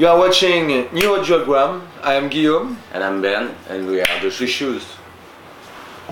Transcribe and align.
You 0.00 0.08
are 0.08 0.16
watching 0.16 0.66
New 0.94 1.10
Audiogram. 1.18 1.82
I 2.02 2.14
am 2.14 2.30
Guillaume. 2.30 2.78
And 2.94 3.04
I'm 3.04 3.20
Ben, 3.20 3.54
and 3.68 3.86
we 3.86 4.00
are 4.00 4.06
the 4.22 4.28
The 4.28 4.30
Shoes. 4.30 4.50
shoes. 4.50 4.84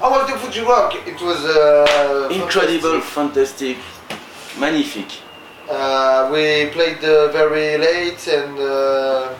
How 0.00 0.10
was 0.10 0.30
the 0.30 0.36
Fuji 0.36 0.60
Rock? 0.60 0.92
It 1.06 1.18
was 1.22 1.40
uh, 1.46 2.28
Incredible, 2.30 3.00
fantastic. 3.00 3.78
fantastic, 3.78 4.58
magnifique. 4.58 5.14
Uh, 5.70 6.28
we 6.30 6.66
played 6.76 7.02
uh, 7.02 7.32
very 7.32 7.78
late 7.78 8.22
and 8.28 8.58
uh, 8.58 9.32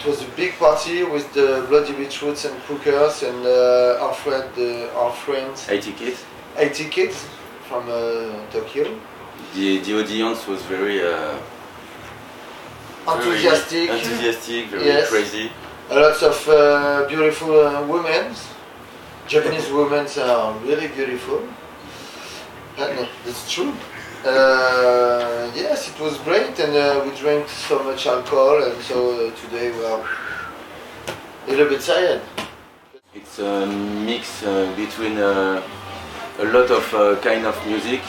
it 0.00 0.04
was 0.04 0.22
a 0.22 0.28
big 0.34 0.54
party 0.58 1.04
with 1.04 1.32
the 1.32 1.64
Bloody 1.68 1.92
Beetroots 1.92 2.44
and 2.44 2.60
Crookers 2.64 3.22
and 3.22 3.46
uh, 3.46 4.04
our 4.04 4.14
friend, 4.14 4.50
uh, 4.58 4.98
our 5.00 5.12
friends, 5.12 5.64
80kidz. 5.68 6.24
80 6.56 6.84
kids 6.86 7.24
from 7.68 7.84
uh, 7.88 8.50
Tokyo. 8.50 8.98
The, 9.54 9.78
the 9.78 10.00
audience 10.00 10.48
was 10.48 10.60
very, 10.62 10.98
uh, 13.06 13.16
very 13.16 13.30
Enthusiastic. 13.36 13.90
enthusiastic, 13.90 14.66
very 14.70 14.84
Yes. 14.86 15.08
crazy. 15.10 15.50
A 15.90 15.94
lot 15.94 16.22
of 16.22 16.48
uh, 16.48 17.06
beautiful 17.08 17.60
uh, 17.66 17.82
women. 17.86 18.34
Japanese 19.28 19.70
women 19.78 20.06
are 20.20 20.52
really 20.64 20.88
beautiful. 20.88 21.42
That's 22.76 23.50
true. 23.52 23.72
Uh, 24.24 25.50
yes, 25.54 25.88
it 25.88 26.00
was 26.00 26.18
great, 26.18 26.58
and 26.58 26.74
uh, 26.76 27.02
we 27.04 27.14
drank 27.16 27.48
so 27.48 27.82
much 27.84 28.06
alcohol, 28.06 28.62
and 28.62 28.82
so 28.82 29.28
uh, 29.28 29.30
today 29.42 29.70
we 29.70 29.84
are 29.84 30.02
a 31.46 31.50
little 31.50 31.68
bit 31.68 31.80
tired. 31.80 32.20
It's 33.14 33.38
a 33.38 33.66
mix 33.66 34.42
uh, 34.42 34.72
between 34.76 35.16
uh, 35.16 35.62
a 36.38 36.44
lot 36.44 36.70
of 36.70 36.92
uh, 36.94 37.16
kind 37.22 37.46
of 37.46 37.56
music. 37.66 38.00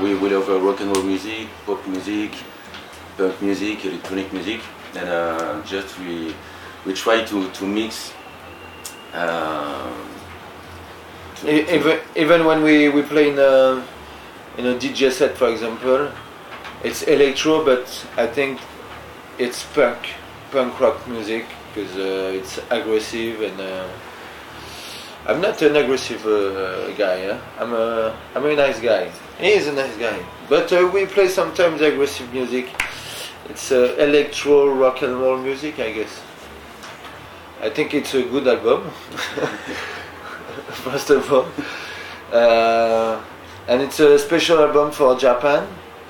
We 0.00 0.14
will 0.14 0.30
have 0.40 0.48
uh, 0.48 0.60
rock 0.60 0.80
and 0.80 0.94
roll 0.96 1.04
music, 1.04 1.48
pop 1.66 1.84
music, 1.86 2.30
punk 3.18 3.42
music, 3.42 3.84
electronic 3.84 4.32
music, 4.32 4.60
and 4.96 5.08
uh, 5.08 5.62
just 5.64 5.98
we 5.98 6.34
we 6.86 6.94
try 6.94 7.24
to 7.24 7.50
to 7.50 7.64
mix. 7.66 8.12
Uh, 9.12 9.90
to- 11.36 11.50
E- 11.50 11.64
to- 11.64 11.74
Even, 11.76 11.98
even 12.16 12.44
when 12.46 12.62
we, 12.62 12.88
we 12.88 13.02
play 13.02 13.30
in 13.30 13.38
a, 13.38 13.82
in 14.58 14.66
a 14.66 14.74
DJ 14.74 15.10
set, 15.10 15.36
for 15.36 15.48
example, 15.48 16.10
it's 16.84 17.02
electro, 17.02 17.64
but 17.64 17.86
I 18.16 18.26
think 18.26 18.60
it's 19.38 19.64
punk, 19.74 19.98
punk 20.50 20.78
rock 20.80 21.06
music 21.08 21.46
because 21.74 21.96
uh, 21.96 22.32
it's 22.38 22.58
aggressive 22.70 23.40
and 23.42 23.60
uh, 23.60 23.88
I'm 25.26 25.40
not 25.40 25.60
an 25.62 25.76
aggressive 25.76 26.24
uh, 26.26 26.90
guy. 26.92 27.22
Yeah? 27.26 27.40
I'm 27.58 27.72
a 27.72 28.16
I'm 28.34 28.44
a 28.46 28.54
nice 28.54 28.80
guy. 28.80 29.10
He 29.40 29.48
is 29.48 29.66
a 29.68 29.72
nice 29.72 29.96
guy, 29.96 30.18
but 30.48 30.72
uh, 30.72 30.90
we 30.92 31.06
play 31.06 31.28
sometimes 31.28 31.80
aggressive 31.80 32.32
music. 32.32 32.66
It's 33.48 33.72
uh, 33.72 33.96
electro 33.98 34.74
rock 34.74 35.02
and 35.02 35.20
roll 35.20 35.38
music, 35.38 35.78
I 35.78 35.92
guess. 35.92 36.20
I 37.60 37.70
think 37.70 37.94
it's 37.94 38.14
a 38.14 38.22
good 38.22 38.46
album. 38.46 38.90
First 40.84 41.10
of 41.10 41.32
all, 41.32 41.46
uh, 42.32 43.20
and 43.66 43.82
it's 43.82 44.00
a 44.00 44.18
special 44.18 44.60
album 44.60 44.92
for 44.92 45.16
Japan 45.16 45.66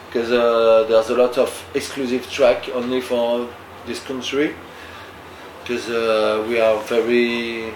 because 0.06 0.30
uh, 0.30 0.84
there's 0.88 1.10
a 1.10 1.14
lot 1.14 1.38
of 1.38 1.50
exclusive 1.74 2.30
track 2.30 2.68
only 2.74 3.00
for 3.00 3.48
this 3.86 4.02
country 4.02 4.54
because 5.62 5.88
uh, 5.90 6.44
we 6.48 6.58
are 6.58 6.80
very 6.82 7.72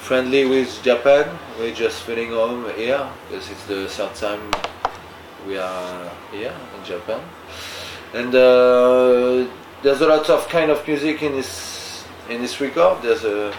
friendly 0.00 0.46
with 0.46 0.82
Japan. 0.82 1.38
We're 1.58 1.74
just 1.74 2.02
feeling 2.02 2.30
home 2.30 2.70
here 2.76 3.08
because 3.28 3.50
it's 3.50 3.64
the 3.66 3.88
third 3.88 4.14
time 4.14 4.50
we 5.46 5.56
are 5.56 6.10
here 6.30 6.54
in 6.76 6.84
Japan, 6.84 7.20
and 8.14 8.34
uh, 8.34 9.46
there's 9.82 10.00
a 10.00 10.06
lot 10.06 10.28
of 10.30 10.48
kind 10.48 10.70
of 10.70 10.86
music 10.86 11.22
in 11.22 11.32
this 11.32 12.04
in 12.28 12.40
this 12.40 12.60
record. 12.60 13.02
There's 13.02 13.24
a 13.24 13.54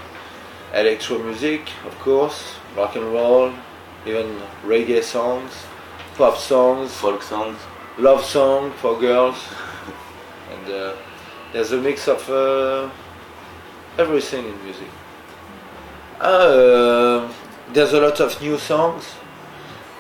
electro 0.74 1.20
music, 1.20 1.70
of 1.86 1.98
course, 2.00 2.56
rock 2.76 2.96
and 2.96 3.06
roll, 3.06 3.52
even 4.06 4.40
reggae 4.66 5.04
songs, 5.04 5.52
pop 6.16 6.38
songs, 6.38 6.94
folk 6.94 7.22
songs. 7.24 7.58
love 7.98 8.24
song 8.24 8.72
for 8.82 8.98
girls, 9.00 9.38
and 10.52 10.74
uh, 10.74 10.96
there's 11.52 11.72
a 11.72 11.78
mix 11.78 12.08
of 12.08 12.30
uh, 12.30 12.90
everything 13.98 14.46
in 14.46 14.64
music. 14.64 14.88
Uh, 16.20 17.32
there's 17.74 17.94
a 17.94 18.00
lot 18.00 18.20
of 18.20 18.42
new 18.42 18.58
songs 18.58 19.06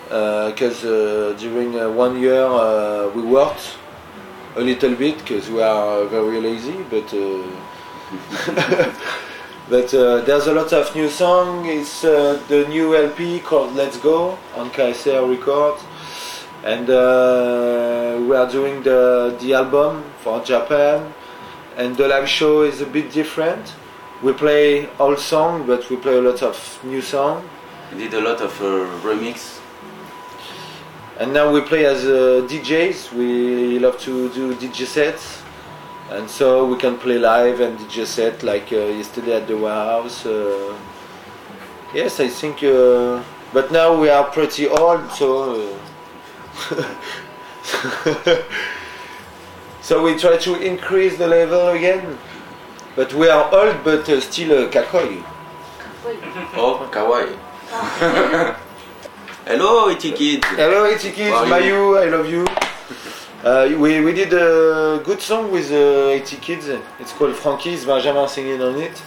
because 0.09 0.83
uh, 0.83 1.35
during 1.38 1.79
uh, 1.79 1.89
one 1.89 2.19
year 2.19 2.43
uh, 2.43 3.09
we 3.09 3.21
worked 3.21 3.77
a 4.55 4.61
little 4.61 4.95
bit 4.95 5.17
because 5.19 5.49
we 5.49 5.61
are 5.61 6.05
very 6.05 6.39
lazy, 6.41 6.83
but. 6.89 7.13
Uh, 7.13 7.43
But 9.69 9.93
uh, 9.93 10.21
there's 10.21 10.47
a 10.47 10.53
lot 10.53 10.73
of 10.73 10.95
new 10.95 11.07
song. 11.09 11.67
It's 11.67 12.03
uh, 12.03 12.41
the 12.47 12.67
new 12.67 12.95
LP 12.95 13.39
called 13.39 13.75
Let's 13.75 13.97
Go 13.99 14.35
on 14.55 14.71
KSR 14.71 15.29
Records, 15.29 15.83
and 16.63 16.88
we 16.88 18.35
are 18.35 18.49
doing 18.49 18.81
the 18.81 19.38
the 19.39 19.53
album 19.53 20.03
for 20.23 20.41
Japan, 20.43 21.13
and 21.77 21.95
the 21.95 22.07
live 22.07 22.27
show 22.27 22.63
is 22.63 22.81
a 22.81 22.88
bit 22.88 23.11
different. 23.11 23.75
We 24.23 24.33
play 24.33 24.89
old 24.97 25.19
song, 25.19 25.67
but 25.67 25.88
we 25.91 25.97
play 25.97 26.17
a 26.17 26.21
lot 26.21 26.41
of 26.41 26.57
new 26.83 27.01
song, 27.01 27.47
We 27.93 27.99
did 27.99 28.15
a 28.15 28.21
lot 28.21 28.41
of 28.41 28.51
remix. 29.03 29.58
And 31.19 31.34
now 31.34 31.52
we 31.52 31.59
play 31.59 31.85
as 31.85 32.06
uh, 32.06 32.47
DJs. 32.47 33.12
We 33.12 33.78
love 33.78 34.00
to 34.00 34.30
do 34.30 34.56
DJ 34.56 34.85
sets. 34.85 35.41
And 36.09 36.30
so 36.30 36.66
we 36.66 36.78
can 36.78 36.97
play 36.97 37.19
live 37.19 37.59
and 37.59 37.78
DJ 37.78 38.06
set 38.06 38.41
like 38.41 38.72
uh, 38.72 38.78
yesterday 38.78 39.35
at 39.35 39.47
the 39.47 39.57
warehouse. 39.57 40.25
Uh, 40.25 40.74
yes, 41.94 42.22
I 42.22 42.30
think. 42.30 42.63
Uh, 42.63 43.22
but 43.52 43.69
now 43.72 44.00
we 44.00 44.09
are 44.09 44.31
pretty 44.31 44.68
old, 44.69 45.12
so. 45.12 45.78
Uh, 46.72 46.96
so 49.81 50.01
we 50.03 50.18
try 50.18 50.38
to 50.38 50.56
increase 50.62 51.18
the 51.18 51.28
level 51.28 51.68
again. 51.69 52.18
But 52.96 53.13
we 53.13 53.28
are 53.28 53.53
old, 53.53 53.84
but 53.84 54.07
uh, 54.07 54.22
still 54.22 54.68
uh, 54.68 54.72
kakoi. 54.72 55.22
Oh, 56.56 56.90
kawaii. 56.91 58.56
Hello, 59.49 59.89
Iti 59.89 60.11
kids. 60.11 60.45
Hello, 60.45 60.83
are 60.83 60.91
you? 60.91 61.73
Mayu, 61.73 61.97
I 61.99 62.05
love 62.05 62.29
you. 62.29 62.45
Uh, 63.43 63.79
we, 63.81 63.99
we 63.99 64.13
did 64.13 64.31
a 64.31 65.01
good 65.03 65.19
song 65.19 65.51
with 65.51 65.71
uh, 65.71 66.21
80kidz. 66.21 66.79
It's 66.99 67.13
called 67.13 67.35
Frankie's 67.35 67.83
Benjamin 67.83 68.29
singing 68.29 68.61
on 68.61 68.75
it. 68.79 69.01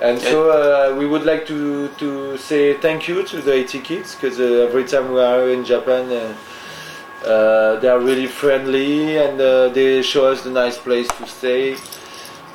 And 0.00 0.18
so 0.18 0.48
uh, 0.48 0.96
we 0.96 1.04
would 1.06 1.26
like 1.26 1.46
to, 1.48 1.88
to 1.98 2.38
say 2.38 2.72
thank 2.78 3.06
you 3.06 3.22
to 3.24 3.42
the 3.42 3.50
80kidz 3.50 4.18
because 4.18 4.40
uh, 4.40 4.66
every 4.66 4.84
time 4.84 5.12
we 5.12 5.20
are 5.20 5.50
in 5.50 5.62
Japan, 5.62 6.10
uh, 6.10 7.28
uh, 7.28 7.78
they 7.78 7.88
are 7.88 8.00
really 8.00 8.28
friendly 8.28 9.18
and 9.18 9.38
uh, 9.38 9.68
they 9.68 10.00
show 10.00 10.24
us 10.32 10.42
the 10.42 10.50
nice 10.50 10.78
place 10.78 11.08
to 11.18 11.26
stay. 11.26 11.76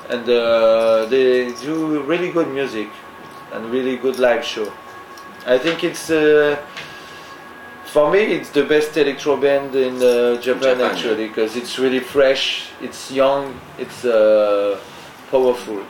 And 0.10 0.28
uh, 0.28 1.06
they 1.06 1.54
do 1.62 2.02
really 2.02 2.32
good 2.32 2.48
music 2.48 2.90
and 3.54 3.70
really 3.70 3.98
good 3.98 4.18
live 4.18 4.44
show. 4.44 4.74
I 5.46 5.60
think 5.60 5.84
it's. 5.84 6.10
Uh, 7.92 7.94
for 7.94 8.12
me, 8.12 8.20
it's 8.20 8.50
the 8.52 8.64
best 8.64 8.96
electro 8.98 9.36
band 9.38 9.76
in 9.76 9.96
uh, 9.98 10.40
Japan, 10.42 10.78
Japan, 10.78 10.82
actually, 10.82 11.28
because 11.28 11.56
it's 11.56 11.78
really 11.78 12.00
fresh, 12.00 12.70
it's 12.82 13.12
young, 13.12 13.60
it's 13.78 14.06
uh, 14.06 14.80
powerful. 15.30 15.84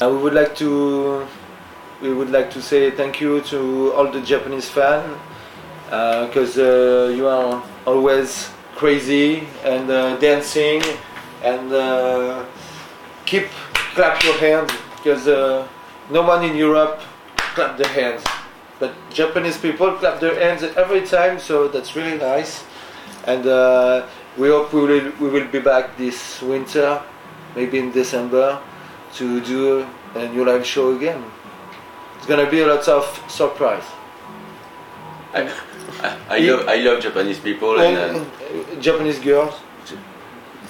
And 0.00 0.16
we 0.16 0.22
would 0.22 0.34
like 0.34 0.54
to, 0.56 1.26
we 2.02 2.12
would 2.12 2.30
like 2.30 2.50
to 2.52 2.62
say 2.62 2.90
thank 2.90 3.20
you 3.20 3.40
to 3.42 3.92
all 3.94 4.10
the 4.10 4.20
Japanese 4.20 4.68
fans, 4.68 5.18
because 5.84 6.58
uh, 6.58 7.12
you 7.14 7.26
are 7.26 7.62
always 7.86 8.50
crazy 8.76 9.46
and 9.64 9.90
uh, 9.90 10.16
dancing, 10.18 10.82
and 11.42 11.72
uh, 11.72 12.44
keep 13.24 13.48
clap 13.94 14.22
your 14.22 14.38
hands, 14.38 14.72
because 14.96 15.26
uh, 15.28 15.66
no 16.10 16.22
one 16.22 16.44
in 16.44 16.56
Europe 16.56 17.00
clap 17.36 17.76
their 17.76 17.88
hands 17.88 18.22
but 18.80 18.92
Japanese 19.12 19.58
people 19.58 19.92
clap 19.92 20.20
their 20.20 20.34
hands 20.40 20.62
every 20.76 21.02
time, 21.06 21.38
so 21.38 21.68
that's 21.68 21.94
really 21.94 22.16
nice. 22.18 22.64
And 23.26 23.46
uh, 23.46 24.06
we 24.38 24.48
hope 24.48 24.72
we 24.72 24.80
will, 24.80 25.12
we 25.20 25.28
will 25.28 25.46
be 25.48 25.60
back 25.60 25.96
this 25.98 26.40
winter, 26.42 27.00
maybe 27.54 27.78
in 27.78 27.92
December, 27.92 28.58
to 29.14 29.40
do 29.42 29.86
a 30.14 30.28
new 30.28 30.44
live 30.44 30.64
show 30.66 30.96
again. 30.96 31.22
It's 32.16 32.26
gonna 32.26 32.48
be 32.50 32.60
a 32.62 32.66
lot 32.66 32.88
of 32.88 33.04
surprise. 33.28 33.84
I, 35.32 35.42
I, 36.02 36.16
I 36.28 36.38
love 36.38 36.68
I 36.68 36.76
love 36.76 37.00
Japanese 37.02 37.38
people 37.38 37.78
and 37.80 37.96
uh, 37.96 38.00
And, 38.00 38.26
uh, 38.78 38.80
Japanese 38.80 39.18
girls. 39.20 39.54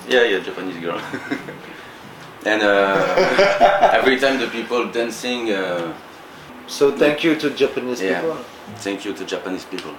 yeah 0.08 0.24
yeah 0.24 0.38
Japanese 0.40 0.76
girl. 0.82 1.00
and 2.46 2.62
uh, 2.62 3.90
every 3.92 4.18
time 4.18 4.38
the 4.38 4.48
people 4.48 4.90
dancing, 4.90 5.50
uh, 5.52 5.92
So 6.70 6.92
thank 6.96 7.24
you 7.24 7.34
to 7.42 7.50
Japanese 7.50 8.00
Yeah. 8.00 8.20
people. 8.20 8.36
thank 8.86 9.04
you 9.04 9.12
to 9.12 9.24
Japanese 9.24 9.64
people. 9.64 9.92